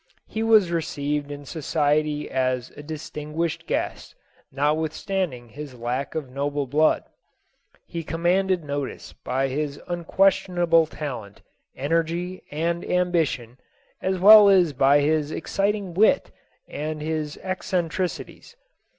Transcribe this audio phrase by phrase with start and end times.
[0.25, 4.15] He was received in society as a distinguished guest,
[4.51, 7.03] notwithstanding his lack of noble blood.
[7.85, 11.43] He commanded notice by his unquestionable talent,
[11.75, 13.59] energy and ambition,
[14.01, 16.31] as well as by his exciting wit
[16.67, 18.55] and his ec centricities.